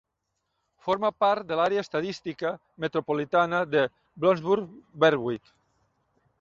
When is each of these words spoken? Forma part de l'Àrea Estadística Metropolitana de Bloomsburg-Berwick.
Forma 0.87 1.11
part 1.23 1.45
de 1.51 1.57
l'Àrea 1.59 1.83
Estadística 1.87 2.53
Metropolitana 2.85 3.63
de 3.77 3.87
Bloomsburg-Berwick. 4.25 5.57